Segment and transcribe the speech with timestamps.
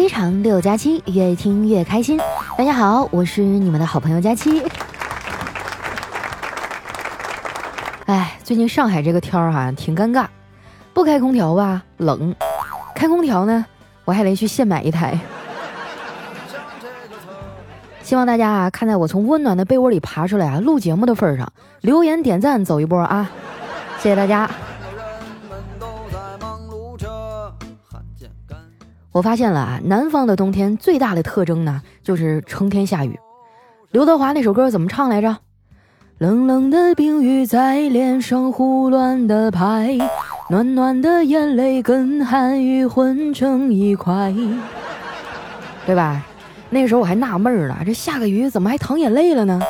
[0.00, 2.18] 非常六加七，越听越开心。
[2.56, 4.62] 大家好，我是你们的好朋友佳期。
[8.06, 10.24] 哎，最近上海这个天儿哈挺尴尬，
[10.94, 12.34] 不开空调吧冷，
[12.94, 13.66] 开空调呢
[14.06, 15.20] 我还得去现买一台。
[18.00, 23.30] 希望大家啊看在我从温暖的被窝里爬出来啊录节目的份上，留言点赞走一波啊！
[23.98, 24.50] 谢谢大家。
[29.12, 33.18] 我发现了啊，南方的冬天最大的特征呢，就是成天下雨。
[33.90, 35.36] 刘德华那首歌怎么唱来着？
[36.18, 39.98] 冷冷的冰雨在脸上胡乱的拍，
[40.48, 44.32] 暖暖的眼泪跟寒雨混成一块，
[45.86, 46.24] 对吧？
[46.68, 49.60] 那时候我还纳闷儿了，这下个雨怎么还淌眼泪了呢？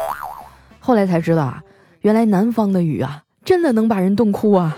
[0.80, 1.62] 后来才知道啊，
[2.02, 4.76] 原来南方的雨啊，真的能把人冻哭啊。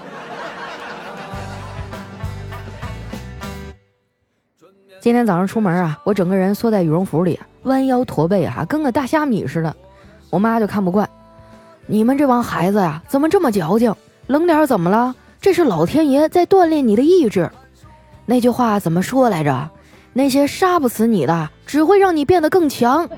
[5.03, 9.75] 今天早上出门啊，我整个人缩在羽绒服里，弯腰驼背啊，跟个大虾米似的。
[10.31, 11.11] 我妈就看不惯，
[11.87, 13.93] 你们这帮孩子呀，怎么这么矫情？
[14.29, 15.13] 冷点怎么了？
[15.41, 17.51] 这是老天爷在锻炼你的意志。
[18.27, 19.69] 那句话怎么说来着？
[20.13, 23.09] 那些杀不死你的，只会让你变得更强。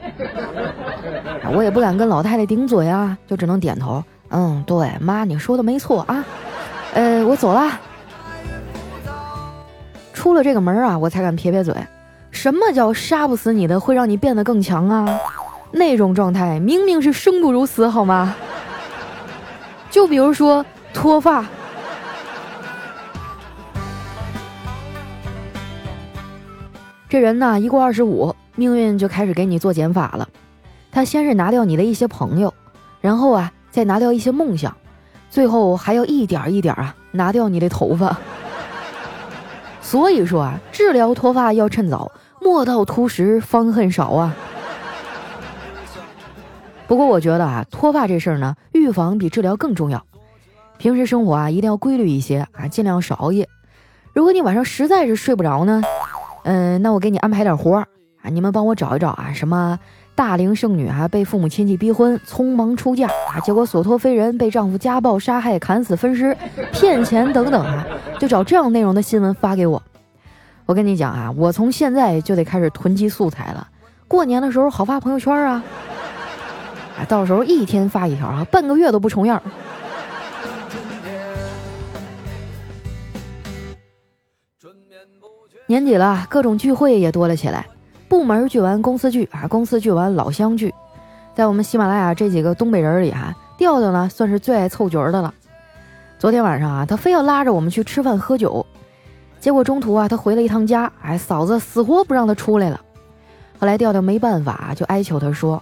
[1.53, 4.03] 我也不敢跟老太太顶嘴啊，就只能点头。
[4.31, 6.25] 嗯，对，妈，你说的没错啊。
[6.95, 7.79] 呃，我走了。
[10.15, 11.75] 出了这个门啊，我才敢撇撇嘴。
[12.31, 15.21] 什么叫杀不死你的，会让你变得更强啊？
[15.73, 18.35] 那种状态明明是生不如死，好吗？
[19.91, 21.45] 就比如说脱发。
[27.09, 30.29] 这人呢，一过二十五，命运就开始给你做减法了。
[30.91, 32.55] 他先是拿掉你的一些朋友，
[33.01, 34.77] 然后啊，再拿掉一些梦想，
[35.29, 38.17] 最后还要一点一点啊，拿掉你的头发。
[39.85, 44.35] 所以说啊，治疗脱发要趁早，莫到秃时方恨少啊。
[46.89, 50.05] 不过我觉得啊，脱发这事儿呢，预防比治疗更重要。
[50.79, 53.47] 平时生活啊，一定要规律一些啊，尽量少熬夜。
[54.15, 55.83] 如果你晚上实在是睡不着呢，
[56.45, 57.89] 嗯，那我给你安排点活儿
[58.23, 59.79] 啊，你们帮我找一找啊，什么？
[60.17, 66.37] 大龄剩女啊，被父母亲戚逼婚，匆忙出嫁啊，结果所托非人，被丈夫家暴、杀害、砍死、分尸、
[66.73, 67.85] 骗钱等等啊，
[68.21, 69.83] 就找这样内容的新闻发给我。
[70.67, 73.67] 我跟你讲啊，我从现在就得开始囤积素材了，
[74.07, 75.63] 过年的时候好发朋友圈啊，
[76.97, 79.43] 啊，到时候一天发一条啊，半个月都不重样。
[85.67, 87.67] 年底了，各种聚会也多了起来。
[88.15, 90.73] 部门聚完公司聚啊，公司聚完老乡聚，
[91.35, 95.35] 在我们喜马拉雅这几个东北人里哈，调调呢算是最爱凑角的了。
[96.17, 98.65] 昨天晚上啊，他非要拉着我们去吃饭喝酒，
[99.41, 102.81] 结果中途啊，他回了一趟家，哎，嫂子死活不让他出来了。
[103.59, 105.61] 后来调调没办法，就哀求他说：“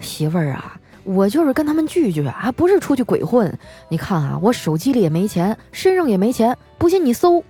[0.00, 3.52] 媳妇儿啊，我就是跟他们聚聚啊，不是出去鬼混。
[3.90, 7.44] 你看啊，我手机里也没钱，身上也没钱，不信你搜。”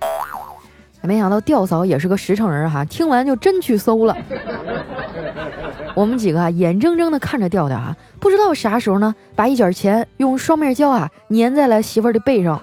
[1.05, 4.15] 没想到吊嫂也是个实诚人哈，听完就真去搜了。
[5.93, 12.59] 我们几个啊，眼睁睁的看着调调啊，不知道啥时候呢，把一卷钱用双面胶啊粘在了媳妇儿的背上。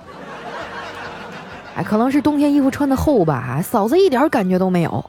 [1.76, 5.04] 哎，可能是冬天衣服穿的厚吧，嫂子一点感觉都没有。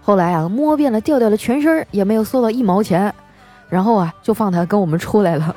[0.00, 3.12] 后来啊，摸遍了调调的全身，也没有搜到一毛钱，
[3.68, 5.54] 然后啊，就放他跟我们出来了。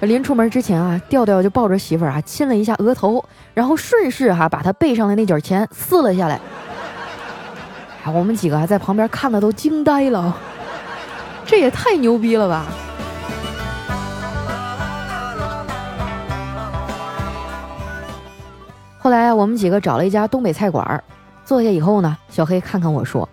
[0.00, 6.40] 临出门之前啊，调调就抱着媳妇儿啊亲了一下额头，然后顺势哈把他背上的那卷钱撕了下来。
[8.06, 10.34] 我们几个还在旁边看的都惊呆了，
[11.44, 12.64] 这也太牛逼了吧！
[18.98, 21.04] 后来，我们几个找了一家东北菜馆，
[21.44, 23.28] 坐下以后呢，小黑看看我说：“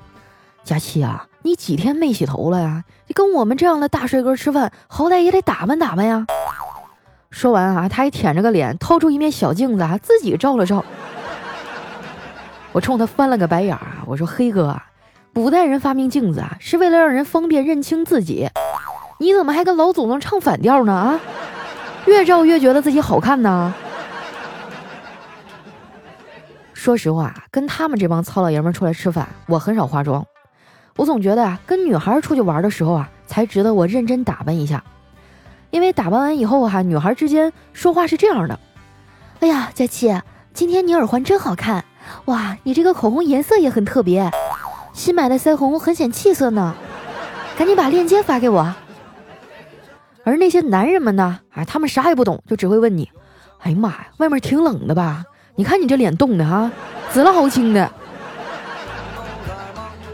[0.66, 2.84] 佳琪啊，你几天没洗头了呀？
[3.08, 6.26] 你跟我们这样的大帅哥吃饭，好歹也得打扮打扮呀。”
[7.36, 10.86] 说完啊，他还舔着个脸，掏出一面小镜子啊，自己照了照。
[12.72, 14.82] 我冲他翻了个白眼啊，我说：“黑哥，
[15.34, 18.48] 古代人发明镜子啊，是为了让人方便认清自己。
[19.20, 20.94] 你怎么还跟老祖宗唱反调呢？
[20.94, 21.20] 啊，
[22.06, 23.74] 越照越觉得自己好看呢。”
[26.74, 30.26] 说实话，跟他们这帮糙老爷们出来吃饭，我很少化妆。
[30.96, 34.82] 我总觉得啊，跟女孩出去玩的时候啊，才值得我认真打扮一下。
[35.72, 38.60] 因为打扮完以后哈，女孩之间说话是这样的
[39.42, 40.14] ：“哎呀，佳琪，
[40.54, 41.84] 今天你耳环真好看，
[42.26, 44.32] 哇，你这个口红颜色也很特别，
[44.94, 46.76] 新买的腮红很显气色呢，
[47.58, 48.74] 赶紧把链接发给我。”
[50.24, 53.12] 而那些男人们呢，哎，他们啥也不懂，就只会问你
[53.62, 55.24] ：“哎呀妈呀，外面挺冷的吧？
[55.56, 56.72] 你看你这脸冻的哈，
[57.12, 57.92] 紫了好青的。”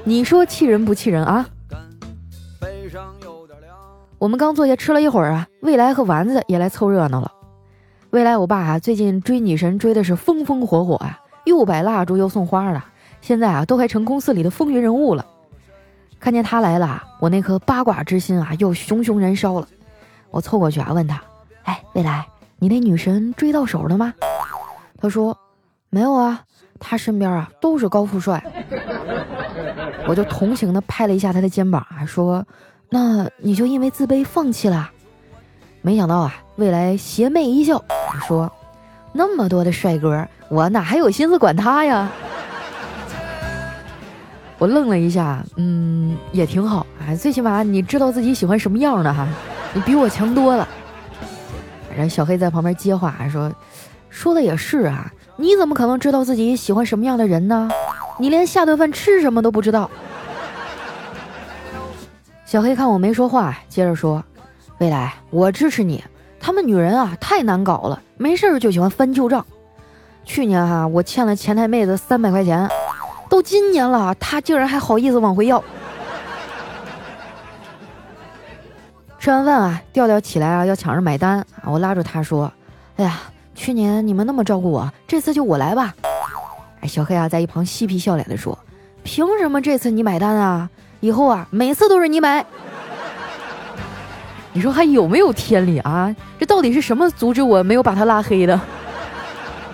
[0.03, 1.45] 你说气人不气人啊？
[4.21, 7.31] 我们刚坐下吃了一会儿啊，未来和丸子也来凑热闹了。
[8.11, 12.79] 未来，我爸啊，最近追女神追的是风风火火啊，又摆蜡烛又送花的，
[13.19, 15.25] 现在啊，都快成公司里的风云人物了。
[16.19, 19.67] 看见他来了，我那颗八卦之心啊，又熊熊燃烧了。
[20.29, 21.19] 我凑过去啊，问他
[21.65, 22.27] ：“哎，未来，
[22.59, 24.13] 你那女神追到手了吗？”
[25.01, 25.35] 他说
[25.89, 26.41] ：“没有啊，
[26.79, 28.39] 他身边啊都是高富帅。”
[30.07, 32.45] 我就同情的拍了一下他的肩膀啊，说。
[32.93, 34.91] 那你就因为自卑放弃了？
[35.81, 37.81] 没想到啊，未来邪魅一笑，
[38.27, 38.51] 说
[39.13, 42.11] ：“那么多的帅哥，我哪还有心思管他呀？”
[44.59, 49.25] 我愣了一下，嗯，也挺好啊，最起码你知道自己喜欢什么样的哈，
[49.73, 50.67] 你比我强多了。
[51.95, 53.49] 然后小黑在旁边接话说
[54.09, 57.69] ：“说的也是啊，你怎么可能知道自己喜欢什么样的人呢？
[58.19, 59.89] 你连下顿饭吃什么都不知道。”
[62.51, 64.21] 小黑看我没说话，接着说
[64.79, 66.03] ：“未来，我支持你。
[66.37, 69.45] 他们女人啊，太难搞了，没事就喜欢翻旧账。
[70.25, 72.69] 去年哈，我欠了前台妹子三百块钱，
[73.29, 75.63] 都今年了，她竟然还好意思往回要。”
[79.17, 82.51] 吃完饭啊，调调起来啊，要抢着买单啊，我拉住他说
[82.99, 83.21] ：“哎呀，
[83.55, 85.95] 去年你们那么照顾我，这次就我来吧。”
[86.83, 88.59] 哎，小黑啊，在一旁嬉皮笑脸的说
[89.03, 90.69] ：“凭什么这次你买单啊？”
[91.01, 92.45] 以后啊，每次都是你买，
[94.53, 96.15] 你说还有没有天理啊？
[96.39, 98.59] 这到底是什么阻止我没有把他拉黑的？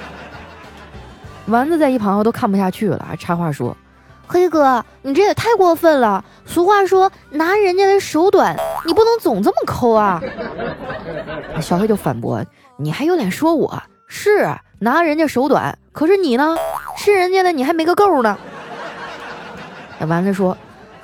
[1.47, 3.75] 丸子在一旁都看不下去了，插话说
[4.25, 6.23] ：“黑哥，你这也太过分了！
[6.45, 10.21] 俗话说拿人家的手短，你不能总这么抠啊！”
[11.61, 12.41] 小黑就反驳
[12.79, 15.77] ：“你还有脸说我是拿人家手短？
[15.91, 16.55] 可是你呢，
[16.97, 18.37] 吃人家的你还没个够呢。”
[20.07, 20.57] 丸子说。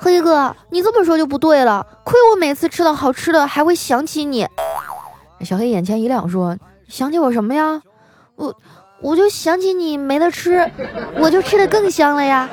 [0.04, 1.86] 黑哥，你这么说就不对了。
[2.04, 4.46] 亏我每次吃到好吃的还会想起你。
[5.40, 6.54] 小黑眼前一亮，说
[6.88, 7.80] ：“想起我什么呀？
[8.36, 8.54] 我
[9.00, 10.70] 我就想起你没得吃，
[11.16, 12.46] 我就吃的更香了呀。”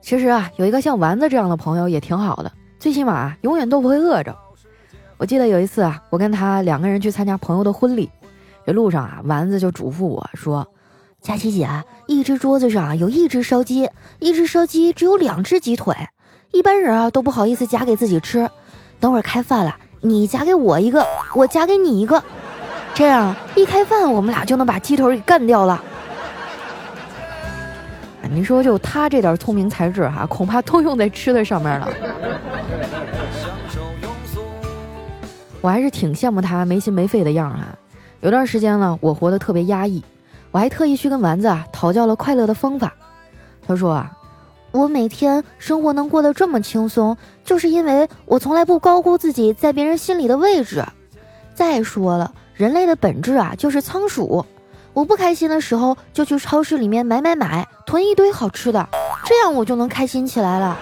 [0.00, 4.32] 其实啊，有一个像丸子这样的朋友也挺好的，最起码永远都不会饿着。
[5.16, 8.08] 我记得有一次啊，我跟他两个人去参加朋友的婚礼，
[8.64, 10.64] 这路上啊，丸子就嘱咐我说。
[11.26, 11.68] 佳琪姐，
[12.06, 13.90] 一只桌子上有一只烧鸡，
[14.20, 15.92] 一只烧鸡只有两只鸡腿，
[16.52, 18.48] 一般人啊都不好意思夹给自己吃。
[19.00, 22.22] 等会儿开饭了，你夹给我一个，我夹给你一个，
[22.94, 25.82] 这样一开饭，我们俩就能把鸡腿给干掉了。
[28.30, 31.88] 你说就他这点聪明才智哈，恐怕都用在吃的上面了。
[35.60, 37.64] 我还是挺羡慕他没心没肺的样儿哈。
[38.20, 40.00] 有段时间呢，我活得特别压抑。
[40.50, 42.94] 我还特意去跟丸子啊讨教了快乐的方法。
[43.66, 44.10] 他说啊，
[44.70, 50.84] 我每天生活能过得这么轻松，就是因为我从来不高估自己在别人心里的位置。
[51.54, 54.44] 再说了，人类的本质啊就是仓鼠。
[54.92, 58.88] 我不开心的时候就去超市里面买买买，囤一堆好吃的，
[59.24, 60.76] 这样我就能开心起来了。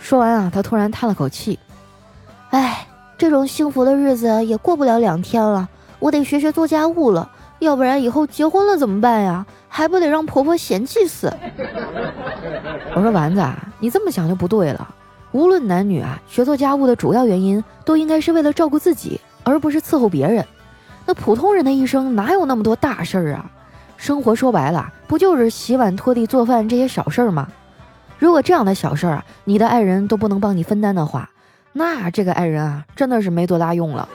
[0.00, 1.58] 说完啊，他突然叹了口气，
[2.50, 2.86] 哎，
[3.16, 5.68] 这种幸福的日子也过不了两天了。
[6.02, 7.30] 我得学学做家务了，
[7.60, 9.46] 要不然以后结婚了怎么办呀？
[9.68, 11.32] 还不得让婆婆嫌弃死？
[12.96, 13.40] 我说丸子，
[13.78, 14.92] 你这么想就不对了。
[15.30, 20.44] 无论男女啊，学做家务的主要原因都应该是为了照顾自己，而不是伺候别人。
[21.06, 23.48] 那普通人的一生哪有那么多大事儿啊？
[23.96, 27.46] 生活说白了，不就是洗碗、拖地、做饭这些小事儿吗？
[28.18, 31.30] 如果这样的小事儿啊，你的爱人都不能帮你分担的话，
[31.72, 34.08] 那这个爱人啊，真的是没多大用了。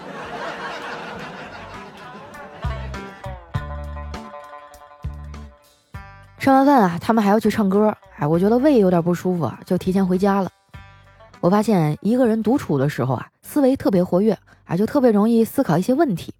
[6.40, 7.96] 吃完饭啊，他们还要去唱歌。
[8.18, 10.50] 哎，我觉得胃有点不舒服啊，就提前回家了。
[11.40, 16.34] 我发现一个人独处的时候啊，思维特别活跃啊，就特别容易思考一些问题。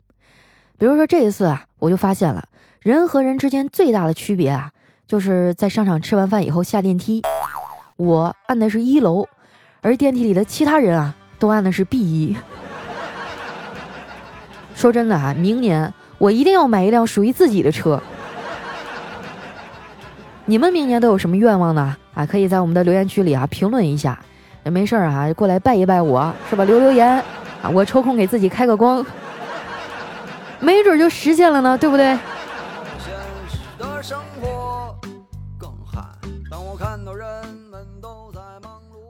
[0.78, 2.48] 比如说这一次啊，我就发现了
[2.80, 4.72] 人和人之间最大的区别啊，
[5.08, 7.24] 就是在商场吃完饭以后下电梯，
[7.96, 9.28] 我按的是一楼，
[9.82, 12.38] 而电梯里的其他人啊，都按的是 B 一。
[14.74, 18.02] 说真的啊，明年我一定要买一辆属于自己的车。
[20.50, 21.94] 你们明年都有什么愿望呢？
[22.14, 24.18] 啊，可以在我们的留言区里啊评论一下。
[24.64, 26.64] 也没事儿啊，过来拜一拜我，是吧？
[26.64, 27.22] 留留言
[27.62, 29.06] 啊，我抽空给自己开个光，
[30.62, 32.18] 没准就实现了呢，对不对？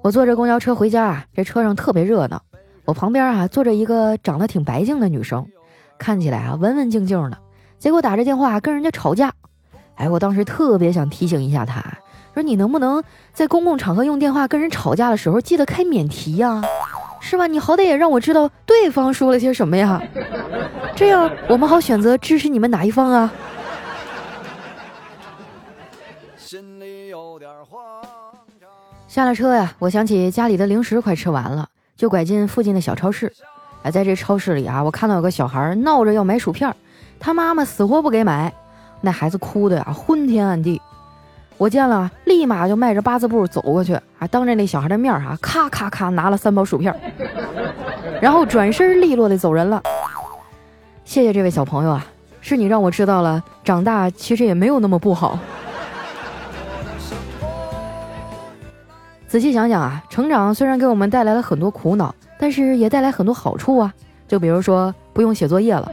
[0.01, 2.41] 我坐着公交车回家啊，这车上特别热闹。
[2.84, 5.46] 我旁边啊坐着一个长得挺白净的女生，
[6.00, 7.38] 看起来啊文文静静的，
[7.77, 9.32] 结果打着电话跟人家吵架。
[9.98, 11.84] 哎，我当时特别想提醒一下他，
[12.34, 16.62] 说你能不能在公共场合用电话跟人吵架的时候记得开免提呀？
[17.20, 17.46] 是吧？
[17.48, 20.01] 你好歹也让我知道对方说了些什么呀，
[20.96, 23.32] 这样我们好选择支持你们哪一方啊。
[26.38, 28.01] 心里有点慌
[29.10, 33.34] 下了车呀，我想起家里的零食快吃完了，就拐进附近的小超市。
[33.84, 36.74] 哎，在这超市里啊，我看到有个小孩闹着要买薯片，
[37.20, 38.54] 他妈妈死活不给买。
[39.01, 40.82] 那孩子哭的呀，昏天暗地。
[41.58, 46.94] 我见了，立马就迈着八字步走过去，啊，当着那小孩的面儿哈，咔咔咔拿了三包薯片，
[48.22, 49.82] 然后转身利落的走人了。
[51.04, 52.06] 谢谢这位小朋友啊，
[52.42, 55.39] 是你让我知道了，长大其实也没有那么不好。
[59.27, 63.94] 仔细想想啊，成长虽然给我们带来了很多苦恼，但是也带来很多好处啊。
[64.27, 65.92] 就比如说，不用写作业了。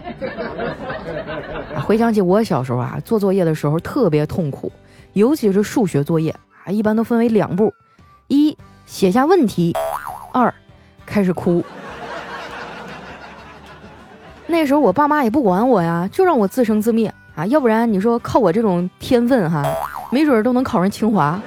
[1.84, 4.72] 回想起我小时候啊，做作业的时候特别痛苦，
[5.12, 7.72] 尤其是数学作业啊，一般都分为两步：
[8.28, 9.76] 一写下问题，
[10.32, 10.52] 二
[11.04, 11.62] 开始哭。
[14.46, 19.62] 那时候我爸妈也不管我呀，就让我自生自灭啊，要不然你说靠我这种天分哈，
[20.10, 21.38] 没准都能考上清华。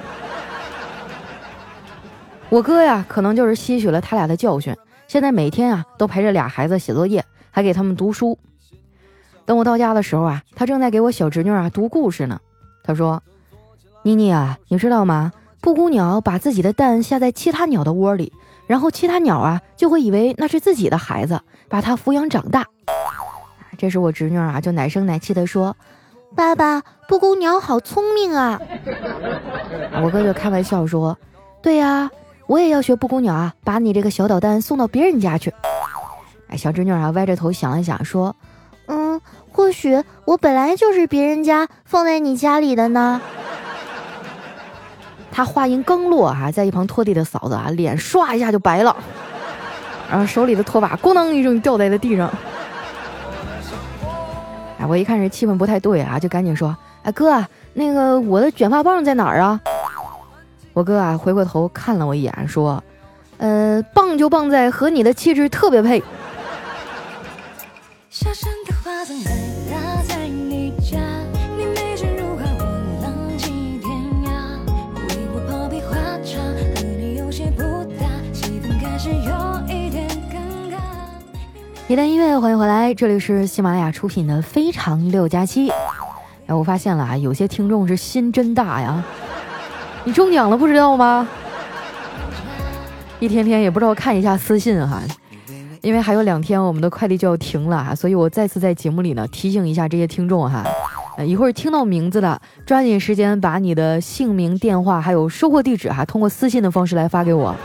[2.48, 4.72] 我哥呀，可能就是吸取了他俩的教训，
[5.08, 8.38] 现在每天啊都陪着俩孩子写作业，还给他们读书。
[9.48, 12.38] 等我到家的时候啊，他正在给我小侄女啊读故事呢。
[12.84, 13.22] 他说
[14.04, 15.32] ：“妮妮啊，你知道吗？
[15.62, 18.30] 布谷鸟把自己的蛋下在其他鸟的窝里，
[18.66, 21.40] 然后其他鸟啊就会以为那是自己的孩子，
[21.70, 22.66] 把它抚养长大。”
[23.78, 25.74] 这时我侄女啊就奶声奶气的说
[26.36, 28.60] ：“爸爸，布谷鸟好聪明啊！
[30.04, 31.16] ”我哥就开玩笑说
[31.62, 32.10] ：“对呀，
[32.46, 35.50] 我也要学布谷鸟啊，把你这个小捣蛋送到别人家去。”
[36.48, 38.47] 哎，小侄女啊歪着头想了想说：“嗯。”
[39.68, 43.20] 或许我本来就是别人家放在你家里的呢。
[45.30, 48.96] 他话音刚落啊，在一旁拖地的嫂子啊，脸唰一下就白了，
[50.10, 52.32] 然后手里的拖把咣当一声掉在了地上。
[54.78, 57.44] 哎，我一看这气氛不太对啊，就赶紧说：“哎哥，
[57.74, 59.60] 那个我的卷发棒在哪儿啊？”
[60.72, 62.82] 我哥啊回过头看了我一眼，说
[63.36, 66.02] ：“呃，棒就棒在和你的气质特别配。”
[81.88, 85.70] 一段音乐，欢迎回来，这里是喜马拉雅出品的《非常六加七》。
[86.46, 89.02] 哎，我发现了啊，有些听众是心真大呀，
[90.04, 91.26] 你中奖了不知道吗？
[93.18, 95.00] 一天天也不知道看一下私信哈，
[95.80, 100.62] 因为还有两天我们的快递就要停了哈，所以我再次在节目里呢提醒一下这些听众哈，
[101.16, 107.56] 呃，一会儿听到名字的，抓紧时间把你的姓名、电话还有收货地址哈，通过私信的方式来发给我。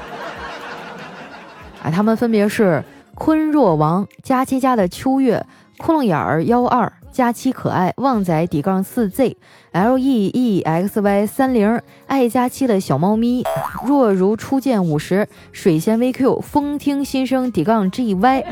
[1.83, 2.81] 啊，他们分别是。
[3.15, 5.45] 坤若王佳期家的秋月，
[5.77, 9.37] 窟窿眼儿幺二佳期可爱旺仔底杠四 Z
[9.71, 13.43] L E E X Y 三零爱佳期的小猫咪
[13.85, 18.43] 若如初见五十水仙 VQ 风听心声底杠 G Y，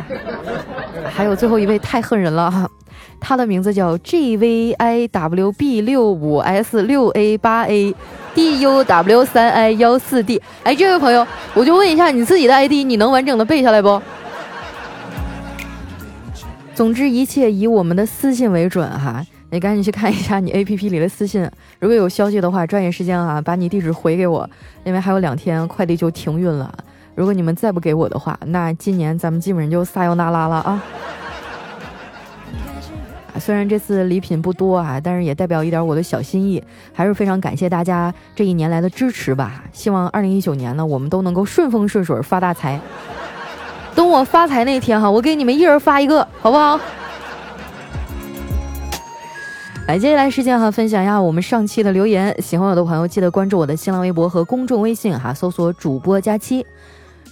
[1.11, 2.69] 还有最后一位太恨人了哈，
[3.19, 7.95] 他的名字叫 G V I W B 六五 S 六 A 八 A
[8.35, 10.39] D U W 三 I 幺四 D。
[10.63, 11.25] 哎，这位朋友，
[11.55, 13.99] 我就问一下你自己的 ID，你能完整的背下来不？
[16.81, 21.47] 总之一切以我们的私信为准哈，你赶紧去看一下你 A P P 里的私信，
[21.77, 24.49] 如果有消息的话，抓紧时间啊，把你地址回给我，
[24.83, 26.73] 因为还有两天快递就停运了。
[27.13, 30.83] 如果你们再不给我的话，那今年咱们基本上就撒由那拉了啊！
[33.39, 39.65] 虽然这次礼品不多啊，但是也代表一点我的小心意，还是非常感谢大家这一年来的支持吧。
[39.71, 42.81] 希望二零一九年呢，我们都能够顺风顺水发大财。
[43.95, 46.79] 等我发财那天哈，我给你们一人发一个，好不好？
[49.87, 52.33] 来，接下来时间哈，分享一下我们上期的留言。
[52.41, 56.65] 喜欢我的朋友，记得关注我的新浪微博和公众微信哈，搜索主播佳期。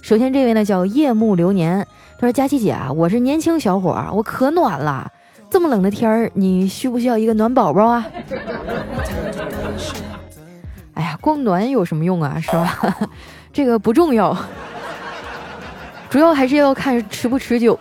[0.02, 1.86] 首先这位呢叫夜幕流年，
[2.18, 5.10] 他说：“佳期姐啊，我是年轻小伙，我可暖了。
[5.48, 8.06] 这么冷的天儿，你需不需要一个暖宝宝啊？”
[10.94, 12.78] 哎呀，光暖有什么用啊，是吧？
[13.52, 14.36] 这个不重要。
[16.10, 17.78] 主要还是要看持不持久。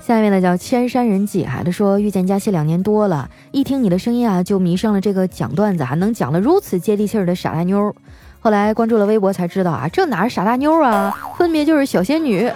[0.00, 7.94] 下面呢叫千山人迹，孩子说遇见佳期两年多了，一听你的声音啊，就迷上了这个讲段子还能讲的如此接地气儿的傻大妞。
[8.40, 12.50] 后来关注了微博才知道啊，这哪是傻大妞啊，分别就是小仙女。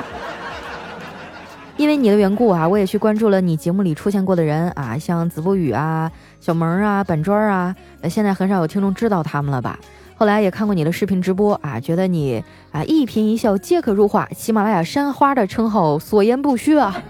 [1.78, 7.74] 因为你的缘故啊，我也去关注了你节目里出现过的人啊，像子不语啊、小萌啊、板砖啊，
[8.10, 9.78] 现在很少有听众知道他们了吧？
[10.18, 17.00] 后来也看过你的视频直播啊，觉得你啊一颦一笑皆可入画，喜马拉雅山花的称号所言不虚啊！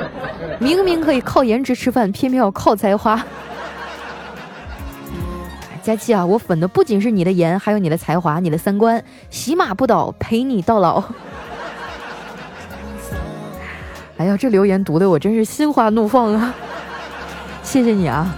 [0.58, 3.22] 明明可以靠颜值吃饭，偏偏要靠才华。
[5.84, 11.04] 佳期啊，我粉的不仅是你的颜，还有你的才华、你的三观，喜马不倒，陪你到老。
[14.16, 16.54] 哎呀，这留言读的我真是心花怒放啊！
[17.62, 18.34] 谢谢你啊。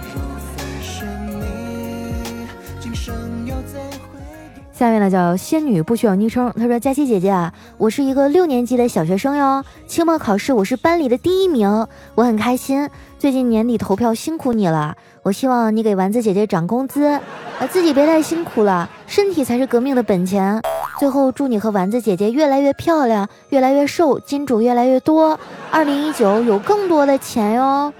[4.77, 6.53] 下面呢叫仙女不需要昵称。
[6.55, 9.65] 她说：“佳琪姐姐啊，我是一个六年级的小学生哟。
[9.87, 12.87] 期末考试我是班里的第一名，我很开心。
[13.17, 20.61] 最近年底投票辛苦你了，我希望你给丸子姐姐涨工资，啊自己别太辛苦了，身体才是革命的本钱。
[20.99, 25.39] 最后祝你和丸子姐姐越来越漂亮，越来越瘦，金主越来越多，
[25.71, 27.91] 二零一九有更多的钱哟。”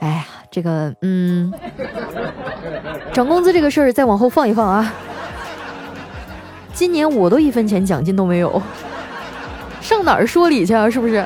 [0.00, 0.26] 哎呀。
[0.50, 1.52] 这个，嗯，
[3.12, 4.92] 涨工资这个事儿再往后放一放啊。
[6.72, 8.60] 今年我都一分钱奖金都没有，
[9.80, 10.90] 上哪儿说理去啊？
[10.90, 11.24] 是不是？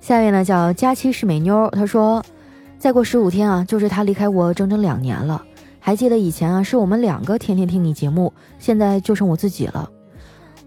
[0.00, 2.22] 下面呢叫佳期是美妞，她说，
[2.78, 5.42] 再过十五天啊，就是他离开我整整两年了。
[5.80, 9.88] 还记得以前啊，是我们两个天天听你节目，现在就剩我自己了。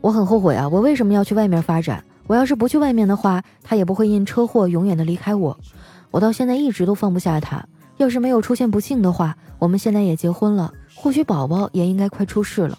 [0.02, 2.04] 我很后悔啊，我为什么要去外面发展？
[2.30, 5.60] 我要是不去外面的话，他也不会因车祸永远的离开我。
[6.12, 7.66] 我到现在一直都放不下他。
[7.98, 12.78] 要是没有出现不幸的话，我们现在也结婚了，或许宝宝也应该快出世了。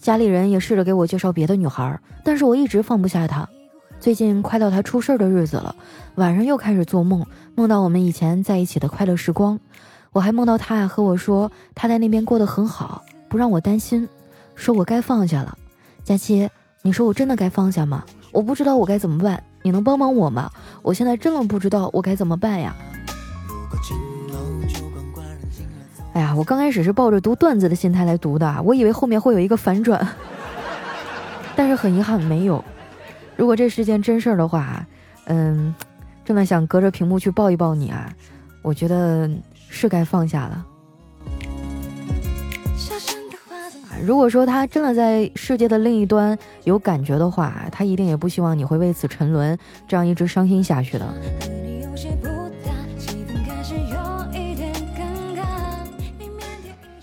[0.00, 3.46] 家里人也试着给我介绍别的女孩，但是我一直放不下他。
[3.98, 5.76] 最近快到他出事的日子了，
[6.14, 7.22] 晚上又开始做梦，
[7.54, 9.60] 梦到我们以前在一起的快乐时光。
[10.12, 14.08] 我还梦到他和我说他在那边过得很好，不让我担心，
[14.54, 15.54] 说我该放下了。
[16.02, 16.48] 佳期，
[16.80, 18.02] 你说我真的该放下吗？
[18.32, 20.50] 我不知道我该怎么办，你能帮帮我吗？
[20.82, 22.74] 我现在真的不知道我该怎么办呀！
[26.12, 30.06] 哎呀，我刚开始是抱着读段子的心态来读的，我以为后面会有一个反转，
[31.54, 32.64] 但是很遗憾没有。
[33.36, 34.84] 如果这是件真事儿的话，
[35.26, 35.74] 嗯，
[36.24, 38.12] 真的想隔着屏幕去抱一抱你啊！
[38.62, 39.30] 我觉得
[39.68, 40.66] 是该放下了。
[44.02, 51.06] 如果说他真的在世界的另一端有感觉的话，他一定也不希望你会为此沉沦，这样一直伤心下去的。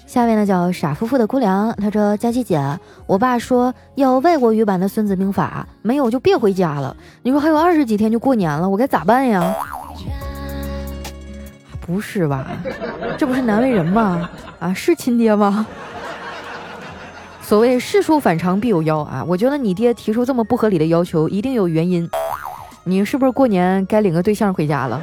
[0.05, 2.59] 下面呢叫傻夫妇的姑娘，她说：“佳琪姐，
[3.05, 6.95] 我爸说要外国语版的《孙子兵法》，没有就别回家了。
[7.21, 9.53] 你说还有二十几天就过年了，我该咋办呀？”
[11.85, 12.47] 不是吧？
[13.15, 14.27] 这不是难为人吗？
[14.59, 15.67] 啊，是亲爹吗？
[17.47, 19.23] 所谓事出反常必有妖啊！
[19.25, 22.09] 我觉得你爹提出这么不合理的要求，一定有原因。
[22.83, 25.01] 你是不是过年该领个对象回家了？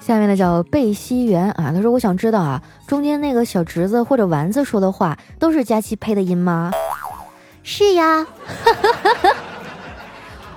[0.00, 6.72] 下面的叫贝西元啊，他说我想知道啊，中间那个小侄子或者丸子说的话都是佳期配的音吗？
[7.62, 8.26] 是呀。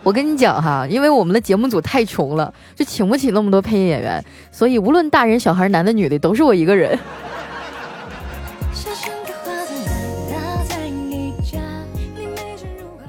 [0.03, 6.97] 我跟你讲哈，因为我们的节目组太穷了，就请不起那么多配音演员，所以无论大人小孩、男的女的，都是我一个人。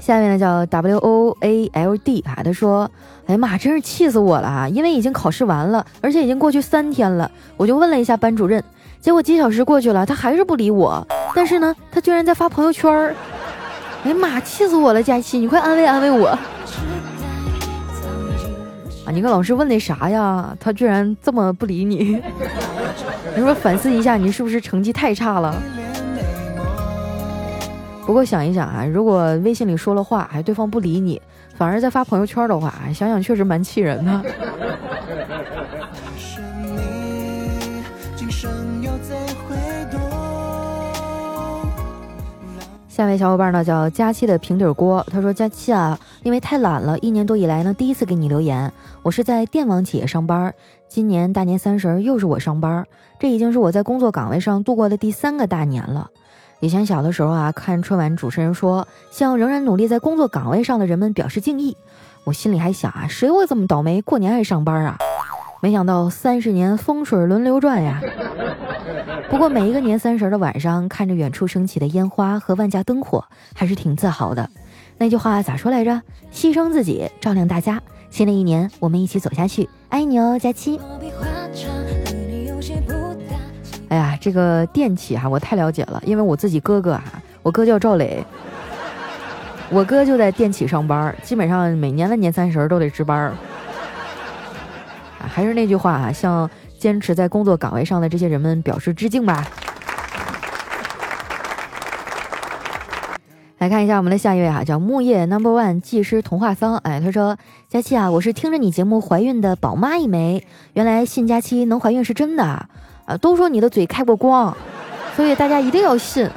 [0.00, 2.90] 下面呢叫 W O A L D 啊，他说
[3.28, 4.68] ：“哎呀妈，真是气死我了啊！
[4.68, 8.60] 因为已经考试完了，而且已经过去三天了，我就问了一下班主任，
[9.00, 11.06] 结果几小时过去了，他还是不理我。
[11.32, 13.14] 但是呢，他居然在发朋友圈儿。
[14.04, 15.02] 哎呀妈，气死我了！
[15.02, 16.28] 佳琪，你快安慰安慰我。”
[19.06, 20.56] 啊你跟老师问那啥呀？
[20.60, 22.22] 他居然这么不理你，
[23.36, 25.54] 你说反思一下，你是不是成绩太差了？
[28.06, 31.20] 不过想一想啊，如果微信里说了话，还对方不理你，
[31.56, 34.24] 反而在发朋友圈的话，想想确实蛮气人的。
[43.00, 48.70] 下一位小伙伴呢叫佳期的平底锅，他说：“佳期啊，因为太懒了，一年多以来呢，第一次给你留言。
[49.02, 50.52] 我是在电网企业上班，
[50.86, 52.84] 今年大年三十又是我上班，
[53.18, 56.10] 这已经是我在工作岗位上度过的第三个大年了。
[56.60, 61.74] 以前小的时候啊，看春晚主持人说向仍然努力在工作岗位上的人们表示敬意，
[62.24, 64.98] 我心里还想啊，谁会这么倒霉，过年还上班啊？
[65.60, 68.00] 没想到三十年风水轮流转呀。”
[69.30, 74.50] 不过每一个年三十的晚上，看着远处升起的烟花和万家灯火，还是挺自豪的。
[74.98, 76.02] 那句话咋说来着？
[76.32, 77.80] 牺牲自己，照亮大家。
[78.10, 79.68] 新的一年，我们一起走下去。
[79.88, 80.80] 爱你哦，佳期。
[83.88, 87.04] 哎呀，这个电器哈，我太了解了，因为我自己哥哥啊，
[87.42, 88.24] 我哥叫赵磊，
[89.70, 93.32] 我哥就在电企上班，基本上每年的年三十都得值班。
[95.30, 99.46] 还是那句话啊，向坚持在工作岗位上的这些人们表示致敬吧。
[103.58, 106.78] 来看一下我们的下一位哈，叫木叶 Number One 技师童话桑。
[106.78, 107.36] 哎，他说
[107.68, 112.66] ：“佳期啊，我是听着你节目怀孕的宝妈一枚，原来信佳期能怀孕是真的啊！
[113.20, 114.56] 都说你的嘴开过光，
[115.14, 116.30] 所以大家一定要信。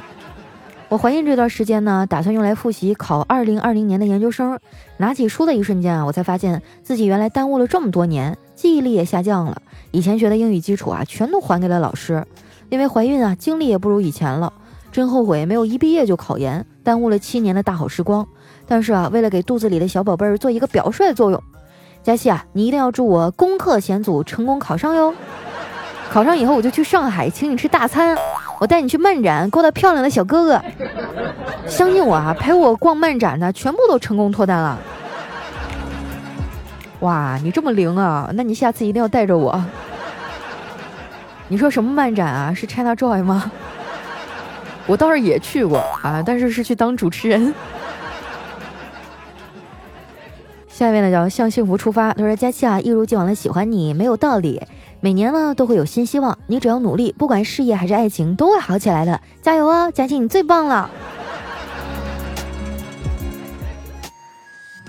[0.90, 4.60] 我怀孕这段时间呢，打算用来复习考二零二零年的研究生。
[4.98, 9.60] 拿起书的一瞬间啊，我才发现自己原来耽误了这么多年，记忆力也下降了。
[9.90, 12.24] 以前学的英语基础啊，全都还给了老师。
[12.70, 14.50] 因为怀孕啊，精力也不如以前了。”
[14.90, 18.26] 真后悔没有一毕业就考研，耽误了七年的大好时光。
[18.66, 21.38] 但是啊，为了给肚子里的小宝贝儿做一个表率作用，
[22.02, 25.12] 佳琪啊，你一定要祝我攻克险阻，成功考上哟！
[26.10, 28.16] 考上以后我就去上海请你吃大餐，
[28.58, 30.62] 我带你去漫展勾搭漂亮的小哥哥。
[31.66, 34.78] 相信我啊，陪我逛漫展的全部都成功脱单了。
[37.00, 38.30] 哇，你这么灵啊？
[38.34, 39.62] 那你下次一定要带着我。
[41.48, 42.54] 你说什么漫展啊？
[42.54, 43.50] 是 China Joy 吗？
[44.86, 47.54] 我倒是也去过啊，但是是去当主持人。
[50.68, 54.60] 下面呢叫向幸福出发，他说：“佳期啊，一如既往的喜欢你，没有道理。
[55.00, 59.20] 每年呢都会有新希望，你只要努力，不管事业还是爱情，都会好起来的。
[59.40, 60.90] 加油啊，佳期，你最棒了！”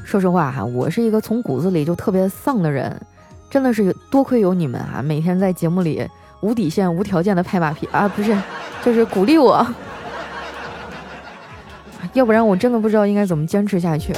[0.06, 2.96] 说实话哈，我是一个从骨子里就特别丧的人，
[3.50, 6.08] 真的是多亏有你们啊，每天在节目里
[6.41, 8.38] 无底线、无条件的拍马屁啊，不是，
[8.84, 9.65] 就是鼓励我。
[12.13, 14.13] 要不然我真的不知道应该怎么坚持下去。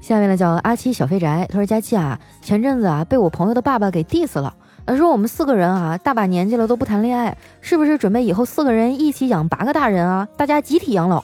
[0.00, 4.52] 下面呢叫阿七小肥宅，他说佳期啊，前阵子啊被我朋友的爸爸给 diss 了，
[4.86, 10.26] 他说我们四个人啊大把年纪了都不谈恋爱，是不是准备以后四个人一起养八个大人啊？
[10.36, 11.22] 大家集体养老。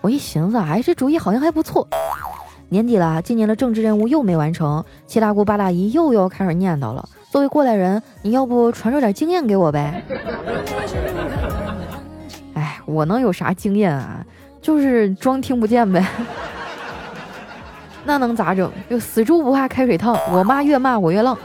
[0.00, 1.86] 我一寻思，哎，这主意好像还不错。
[2.70, 7.08] 年底了，今年的政治任务又没完成，七大姑八大姨又要开始念叨了。
[7.30, 10.02] 作为过来人，你要不传授点经验给我呗？
[12.54, 14.24] 哎，我能有啥经验啊？
[14.60, 16.04] 就是装听不见呗。
[18.04, 18.70] 那能咋整？
[18.90, 21.36] 就死猪不怕开水烫，我妈越骂我越浪。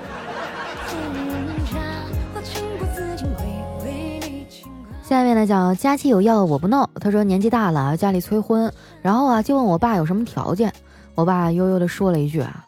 [5.10, 6.88] 下面呢讲佳期有药我不闹。
[7.02, 10.72] 他说年纪大了，家里催婚，然后啊就问我爸有什么条件。
[11.16, 12.64] 我爸悠悠的说了一句啊。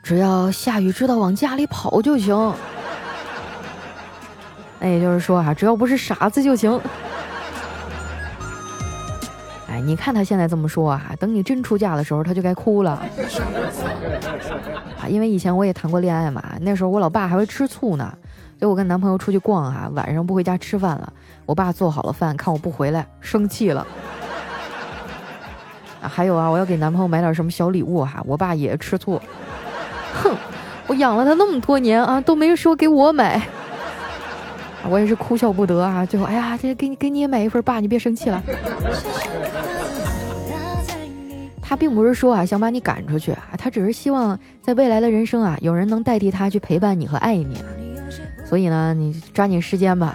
[0.00, 2.54] 只要下雨知道往家里跑就行，
[4.78, 6.80] 那 也就是说啊，只要不是傻子就行。
[9.68, 13.02] 哎，你看他现在这么说啊，等你真出嫁的时候，他就该哭了。
[15.02, 18.16] 啊，因为以前我也谈过恋爱嘛，那时候我老爸还会吃醋呢。
[18.60, 21.10] 就我跟男朋友出去逛哈，晚上不回家吃饭了，
[21.46, 23.86] 我爸做好了饭，看我不回来，生气了。
[26.02, 29.20] 还有啊，我要给男朋友买点什么小礼物哈，我爸也吃醋。
[30.12, 30.36] 哼，
[30.86, 33.40] 我养了他那么多年啊，都没说给我买，
[34.88, 36.04] 我也是哭笑不得啊。
[36.04, 38.42] 最后，哎呀，这给你给你也买一份，爸，你别生气了。
[41.62, 47.62] 他并不是说啊想把你赶出去啊，他只是希望在未来的人生啊，有人能代替他去陪伴你和爱你。
[48.50, 50.12] 所以呢，你抓紧时间吧。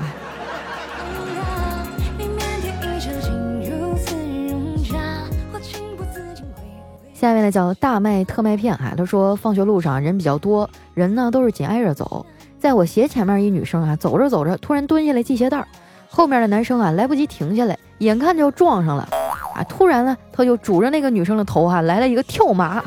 [7.13, 12.25] 下面呢叫大麦特麦片哈，他说放学路上人比较多，人呢都是紧挨着走，
[12.59, 15.65] 在我斜前面一女生啊，走着走着突然蹲下来系鞋带儿，
[16.09, 19.07] 后面的男生啊来不及停下来，眼看就要撞上了，
[19.55, 22.83] 啊，突然呢他就拄着那个女生的头哈来了一个跳马，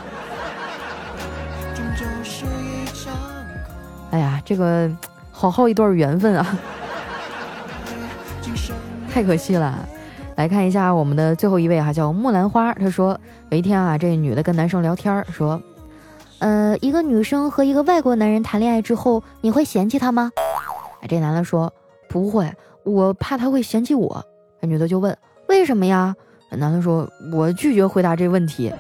[4.10, 4.88] 哎呀，这个
[5.38, 6.58] 好好一段缘分啊，
[9.08, 9.88] 太可惜了。
[10.34, 12.74] 来看一下我们的最后一位哈，叫木兰花。
[12.74, 13.16] 他说
[13.50, 15.62] 有一天啊，这女的跟男生聊天说，
[16.40, 20.32] 呃，一个女生和一个外国男人谈恋爱之后，你会嫌弃他吗？
[21.08, 21.72] 这男的说
[22.08, 24.20] 不会，我怕他会嫌弃我。
[24.60, 25.16] 那女的就问
[25.48, 26.12] 为什么呀？
[26.50, 28.74] 男的说，我拒绝回答这问题。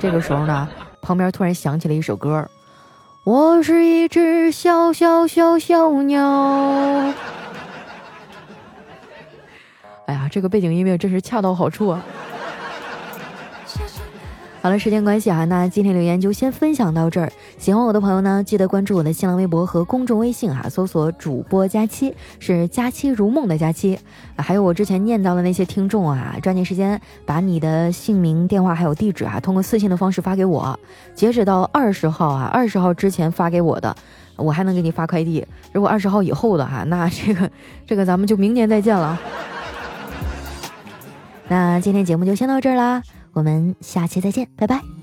[0.00, 0.68] 这个时候呢，
[1.00, 2.44] 旁边突然响起了一首歌，
[3.28, 6.18] 我是一只小小小小鸟。
[10.06, 12.02] 哎呀，这个背景音乐真是恰到好处啊！
[14.60, 17.30] 好了，时间关系啊，那今天留言就先分享到这儿。
[17.58, 23.96] 喜欢我的朋友呢，记得关注我的新浪微博和公众微信啊，搜索主播佳期，是佳期如梦的佳期。
[24.36, 30.78] 还有我之前念到的那些听众啊，抓紧时间把你的姓名、电话还有地址啊，通过私信的方式发给我。
[31.14, 33.94] 截止到二十号啊，二十号之前发给我的，
[34.34, 35.46] 我还能给你发快递。
[35.72, 37.48] 如果二十号以后的哈，那这个
[37.86, 39.16] 这个咱们就明年再见了。
[41.46, 43.00] 那今天节目就先到这儿啦。
[43.32, 44.97] 我们下期再见，拜拜。